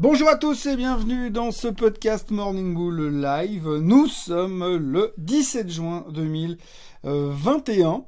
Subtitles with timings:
[0.00, 3.68] Bonjour à tous et bienvenue dans ce podcast Morning Bull Live.
[3.68, 8.04] Nous sommes le 17 juin 2021.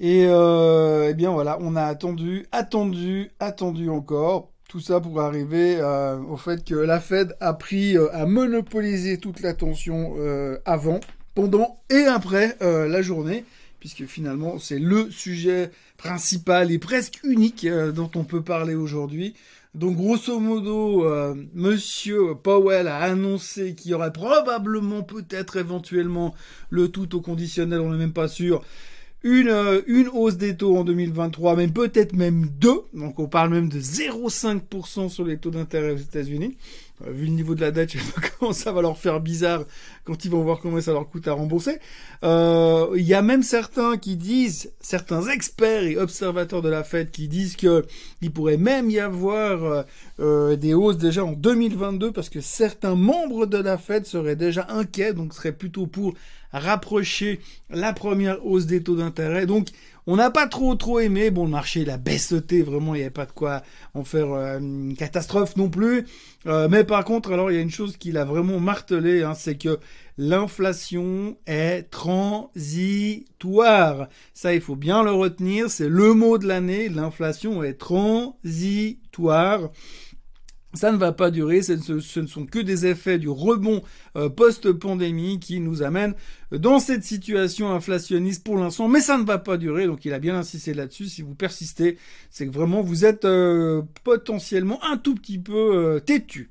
[0.00, 4.50] Et euh, eh bien voilà, on a attendu, attendu, attendu encore.
[4.68, 9.18] Tout ça pour arriver euh, au fait que la Fed a pris euh, à monopoliser
[9.18, 10.98] toute l'attention euh, avant,
[11.36, 13.44] pendant et après euh, la journée,
[13.78, 19.34] puisque finalement c'est le sujet principal et presque unique euh, dont on peut parler aujourd'hui.
[19.74, 26.32] Donc grosso modo, euh, Monsieur Powell a annoncé qu'il y aurait probablement, peut-être, éventuellement,
[26.70, 28.62] le tout au conditionnel, on n'est même pas sûr,
[29.24, 32.82] une, euh, une hausse des taux en 2023, même peut-être même deux.
[32.92, 36.56] Donc on parle même de 0,5% sur les taux d'intérêt aux États-Unis.
[37.02, 39.20] Euh, vu le niveau de la dette, je sais pas comment ça va leur faire
[39.20, 39.64] bizarre
[40.04, 41.78] quand ils vont voir comment ça leur coûte à rembourser.
[42.22, 47.10] Euh, Il y a même certains qui disent, certains experts et observateurs de la Fed
[47.10, 47.84] qui disent que
[48.20, 49.82] il pourrait même y avoir euh,
[50.20, 54.66] euh, des hausses déjà en 2022 parce que certains membres de la Fed seraient déjà
[54.68, 56.14] inquiets, donc seraient plutôt pour
[56.52, 59.46] rapprocher la première hausse des taux d'intérêt.
[59.46, 59.68] Donc
[60.06, 61.30] on n'a pas trop trop aimé.
[61.30, 63.62] Bon, le marché il a baisseté, vraiment, il n'y avait pas de quoi
[63.94, 66.06] en faire euh, une catastrophe non plus.
[66.46, 69.34] Euh, mais par contre, alors il y a une chose qu'il a vraiment martelé, hein,
[69.34, 69.78] c'est que
[70.18, 72.48] l'inflation est transitoire.
[74.34, 75.70] Ça, il faut bien le retenir.
[75.70, 76.88] C'est le mot de l'année.
[76.88, 79.70] L'inflation est transitoire
[80.74, 83.82] ça ne va pas durer, ce, ne sont que des effets du rebond
[84.16, 86.14] euh, post-pandémie qui nous amènent
[86.50, 90.18] dans cette situation inflationniste pour l'instant, mais ça ne va pas durer, donc il a
[90.18, 91.98] bien insisté là-dessus, si vous persistez,
[92.30, 96.50] c'est que vraiment vous êtes euh, potentiellement un tout petit peu euh, têtu.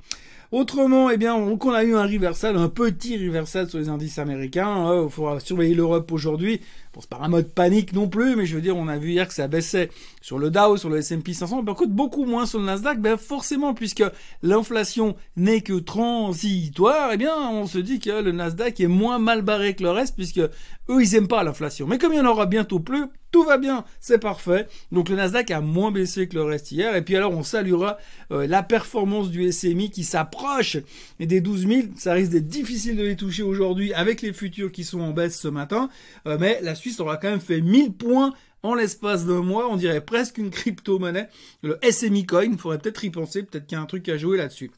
[0.54, 5.04] Autrement, eh bien, on a eu un reversal, un petit reversal sur les indices américains.
[5.04, 6.62] Il faudra surveiller l'Europe aujourd'hui.
[6.94, 9.14] Bon, c'est pas un mode panique non plus, mais je veux dire, on a vu
[9.14, 9.90] hier que ça baissait
[10.22, 13.00] sur le Dow, sur le S&P 500, par contre beaucoup moins sur le Nasdaq.
[13.00, 14.04] Ben forcément, puisque
[14.44, 19.42] l'inflation n'est que transitoire, eh bien, on se dit que le Nasdaq est moins mal
[19.42, 21.88] barré que le reste, puisque eux, ils aiment pas l'inflation.
[21.88, 24.68] Mais comme il y en aura bientôt plus, tout va bien, c'est parfait.
[24.92, 26.96] Donc le Nasdaq a moins baissé que le reste hier.
[26.96, 27.98] Et puis alors, on saluera
[28.32, 30.78] euh, la performance du SMI qui s'approche
[31.20, 31.82] des 12 000.
[31.98, 35.38] Ça risque d'être difficile de les toucher aujourd'hui avec les futurs qui sont en baisse
[35.38, 35.90] ce matin.
[36.28, 39.76] Euh, mais la Suisse aura quand même fait 1000 points en l'espace d'un mois, on
[39.76, 41.28] dirait presque une crypto-monnaie.
[41.64, 44.16] Le SMI Coin, il faudrait peut-être y penser, peut-être qu'il y a un truc à
[44.16, 44.72] jouer là-dessus.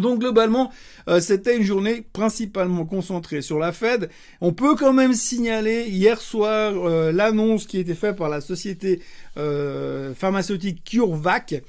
[0.00, 0.70] Donc globalement,
[1.08, 4.10] euh, c'était une journée principalement concentrée sur la Fed.
[4.40, 8.40] On peut quand même signaler hier soir euh, l'annonce qui a été faite par la
[8.40, 9.00] société
[9.36, 11.62] euh, pharmaceutique CureVac,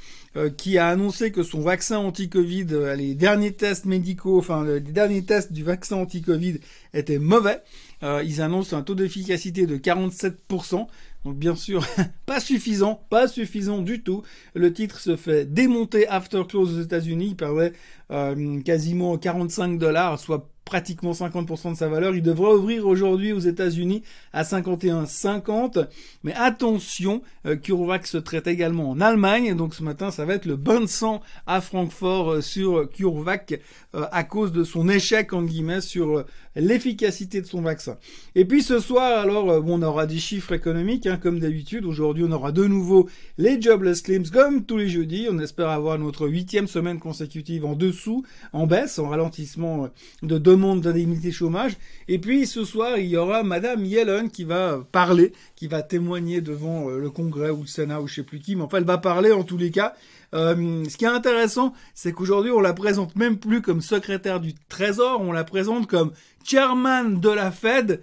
[0.58, 5.52] qui a annoncé que son vaccin anti-Covid, les derniers tests médicaux, enfin les derniers tests
[5.52, 6.60] du vaccin anti-Covid
[6.94, 7.62] étaient mauvais.
[8.04, 10.86] ils annoncent un taux d'efficacité de 47%.
[11.26, 11.86] Donc bien sûr,
[12.26, 14.24] pas suffisant, pas suffisant du tout.
[14.54, 17.30] Le titre se fait démonter after close aux États-Unis.
[17.30, 17.74] Il perdait
[18.12, 22.16] euh, quasiment 45 dollars, soit pratiquement 50% de sa valeur.
[22.16, 24.04] Il devrait ouvrir aujourd'hui aux États-Unis
[24.34, 25.88] à 51,50.
[26.24, 29.56] Mais attention, euh, CureVac se traite également en Allemagne.
[29.56, 33.60] Donc ce matin, ça va être le bain de sang à Francfort euh, sur CureVac
[33.96, 36.24] euh, à cause de son échec en guillemets sur
[36.56, 37.98] l'efficacité de son vaccin.
[38.36, 41.86] Et puis ce soir, alors, on aura des chiffres économiques hein, comme d'habitude.
[41.86, 43.10] Aujourd'hui, on aura de nouveau
[43.40, 45.28] les jobless claims comme tous les jeudis.
[45.32, 49.90] On espère avoir notre huitième semaine consécutive en dessous, en baisse, en ralentissement
[50.22, 51.78] de demande d'indemnité chômage.
[52.08, 56.42] Et puis ce soir, il y aura Madame Yellen qui va parler, qui va témoigner
[56.42, 58.98] devant le Congrès ou le Sénat ou je sais plus qui, mais enfin elle va
[58.98, 59.94] parler en tous les cas.
[60.34, 64.54] Euh, ce qui est intéressant, c'est qu'aujourd'hui, on la présente même plus comme secrétaire du
[64.54, 66.12] Trésor, on la présente comme
[66.44, 68.02] chairman de la Fed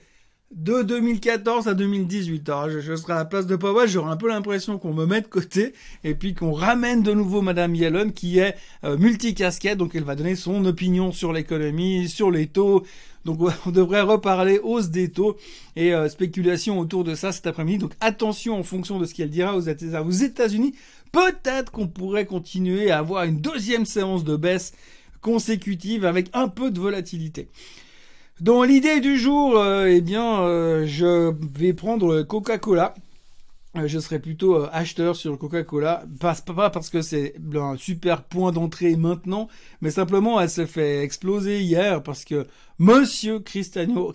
[0.53, 2.49] de 2014 à 2018.
[2.49, 5.05] Alors, je, je serai à la place de Powell, j'aurai un peu l'impression qu'on me
[5.05, 5.73] met de côté
[6.05, 10.15] et puis qu'on ramène de nouveau Madame Yellen qui est euh, multicasquette, donc elle va
[10.15, 12.84] donner son opinion sur l'économie, sur les taux.
[13.25, 15.37] Donc on devrait reparler hausse des taux
[15.75, 17.78] et euh, spéculation autour de ça cet après-midi.
[17.78, 20.75] Donc attention en fonction de ce qu'elle dira aux États-Unis.
[21.11, 24.73] Peut-être qu'on pourrait continuer à avoir une deuxième séance de baisse
[25.21, 27.48] consécutive avec un peu de volatilité.
[28.41, 32.94] Dans l'idée du jour, euh, eh bien, euh, je vais prendre Coca-Cola.
[33.78, 38.24] Euh, je serai plutôt euh, acheteur sur Coca-Cola, pas, pas parce que c'est un super
[38.24, 39.48] point d'entrée maintenant,
[39.80, 42.47] mais simplement elle s'est fait exploser hier parce que
[42.78, 44.12] Monsieur Cristiano,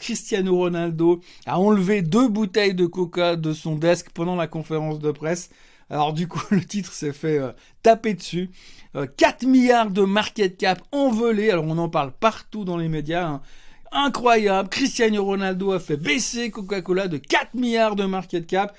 [0.55, 5.49] Ronaldo a enlevé deux bouteilles de Coca de son desk pendant la conférence de presse.
[5.89, 7.39] Alors du coup, le titre s'est fait
[7.81, 8.51] taper dessus.
[8.95, 11.49] Euh, 4 milliards de market cap envolés.
[11.49, 13.27] Alors on en parle partout dans les médias.
[13.27, 13.41] Hein.
[13.91, 14.69] Incroyable.
[14.69, 18.73] Cristiano Ronaldo a fait baisser Coca-Cola de 4 milliards de market cap.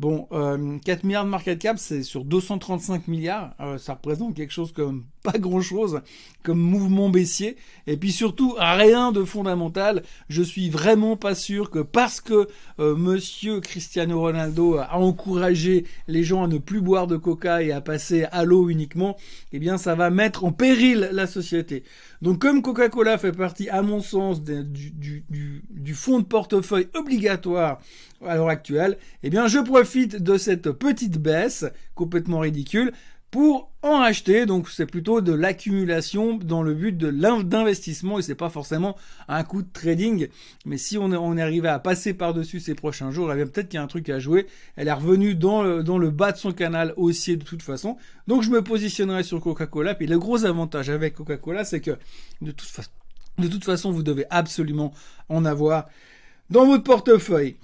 [0.00, 3.54] Bon, euh, 4 milliards de market cap, c'est sur 235 milliards.
[3.60, 6.00] Euh, ça représente quelque chose comme pas grand-chose
[6.42, 7.56] comme mouvement baissier.
[7.86, 10.02] Et puis surtout, rien de fondamental.
[10.28, 12.48] Je suis vraiment pas sûr que parce que
[12.80, 17.70] euh, Monsieur Cristiano Ronaldo a encouragé les gens à ne plus boire de coca et
[17.70, 19.16] à passer à l'eau uniquement,
[19.52, 21.84] eh bien ça va mettre en péril la société.
[22.20, 27.80] Donc comme Coca-Cola fait partie, à mon sens, du, fonds de portefeuille obligatoire
[28.26, 32.92] à l'heure actuelle, eh bien je profite de cette petite baisse complètement ridicule
[33.34, 34.46] pour en racheter.
[34.46, 37.10] Donc c'est plutôt de l'accumulation dans le but de
[37.42, 40.28] d'investissement et c'est pas forcément un coup de trading.
[40.64, 43.78] Mais si on est, arrivé à passer par-dessus ces prochains jours, eh bien peut-être qu'il
[43.78, 44.46] y a un truc à jouer.
[44.76, 47.96] Elle est revenue dans le, bas de son canal haussier de toute façon.
[48.28, 49.96] Donc je me positionnerai sur Coca-Cola.
[49.96, 51.98] Puis le gros avantage avec Coca-Cola, c'est que
[52.40, 54.92] de toute façon, vous devez absolument
[55.28, 55.88] en avoir
[56.50, 57.56] dans votre portefeuille.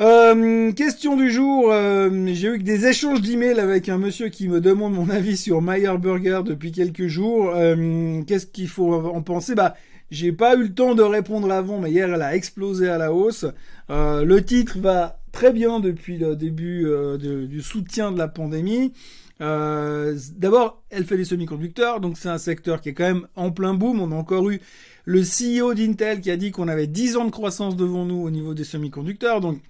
[0.00, 4.60] Euh, question du jour, euh, j'ai eu des échanges d'emails avec un monsieur qui me
[4.60, 7.50] demande mon avis sur Meyer Burger depuis quelques jours.
[7.52, 9.56] Euh, qu'est-ce qu'il faut en penser?
[9.56, 9.74] Bah,
[10.12, 13.12] j'ai pas eu le temps de répondre avant, mais hier elle a explosé à la
[13.12, 13.44] hausse.
[13.88, 16.86] le titre va très bien depuis le début
[17.18, 18.92] du soutien de la pandémie.
[19.40, 23.74] D'abord, elle fait des semi-conducteurs, donc c'est un secteur qui est quand même en plein
[23.74, 24.00] boom.
[24.00, 24.60] On a encore eu
[25.04, 28.30] le CEO d'Intel qui a dit qu'on avait 10 ans de croissance devant nous au
[28.30, 29.60] niveau des semi-conducteurs, donc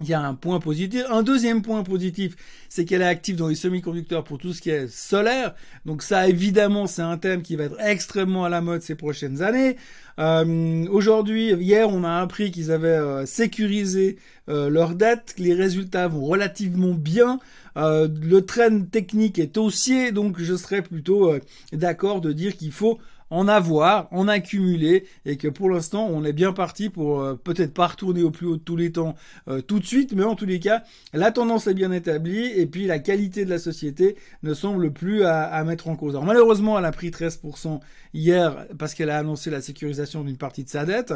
[0.00, 1.04] il y a un point positif.
[1.08, 2.36] Un deuxième point positif,
[2.68, 5.54] c'est qu'elle est active dans les semi-conducteurs pour tout ce qui est solaire.
[5.86, 9.42] Donc ça, évidemment, c'est un thème qui va être extrêmement à la mode ces prochaines
[9.42, 9.76] années.
[10.18, 14.18] Euh, Aujourd'hui, hier, on a appris qu'ils avaient euh, sécurisé
[14.50, 17.38] euh, leurs dettes, que les résultats vont relativement bien.
[17.78, 21.34] Le train technique est haussier, donc je serais plutôt
[21.74, 22.98] d'accord de dire qu'il faut
[23.30, 27.74] en avoir, en accumuler, et que pour l'instant, on est bien parti pour euh, peut-être
[27.74, 29.16] pas retourner au plus haut de tous les temps
[29.48, 30.82] euh, tout de suite, mais en tous les cas,
[31.12, 35.24] la tendance est bien établie, et puis la qualité de la société ne semble plus
[35.24, 36.14] à, mettre en cause.
[36.14, 37.80] Alors malheureusement, elle a pris 13%
[38.14, 41.12] hier parce qu'elle a annoncé la sécurisation d'une partie de sa dette,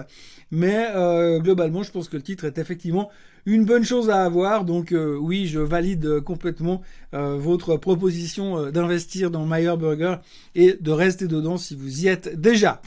[0.51, 3.11] mais euh, globalement, je pense que le titre est effectivement
[3.47, 4.65] une bonne chose à avoir.
[4.65, 6.83] Donc oui, je valide complètement
[7.13, 10.17] votre proposition d'investir dans Meyer Burger
[10.55, 12.81] et de rester dedans si vous y êtes déjà.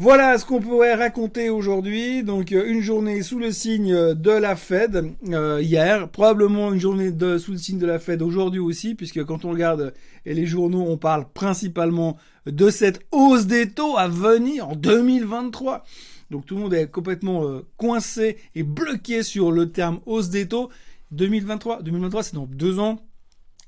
[0.00, 2.22] Voilà ce qu'on pourrait raconter aujourd'hui.
[2.22, 7.10] Donc euh, une journée sous le signe de la Fed euh, hier, probablement une journée
[7.40, 9.92] sous le signe de la Fed aujourd'hui aussi, puisque quand on regarde
[10.24, 12.16] les journaux, on parle principalement
[12.46, 15.84] de cette hausse des taux à venir en 2023.
[16.30, 20.48] Donc tout le monde est complètement euh, coincé et bloqué sur le terme hausse des
[20.48, 20.70] taux.
[21.10, 23.00] 2023, 2023 c'est dans deux ans.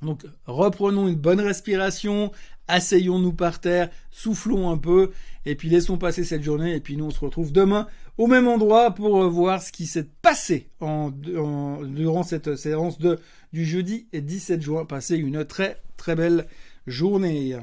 [0.02, 2.32] Donc reprenons une bonne respiration,
[2.68, 5.10] asseyons-nous par terre, soufflons un peu,
[5.44, 7.86] et puis laissons passer cette journée, et puis nous on se retrouve demain
[8.16, 13.18] au même endroit pour voir ce qui s'est passé durant cette séance de,
[13.52, 14.84] du jeudi et 17 juin.
[14.84, 16.46] Passez une très très belle
[16.86, 17.56] journée.